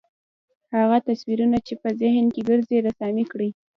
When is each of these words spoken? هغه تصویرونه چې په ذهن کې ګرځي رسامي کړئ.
هغه 0.75 0.97
تصویرونه 1.07 1.57
چې 1.67 1.73
په 1.81 1.89
ذهن 2.01 2.25
کې 2.33 2.41
ګرځي 2.49 2.77
رسامي 2.87 3.25
کړئ. 3.31 3.49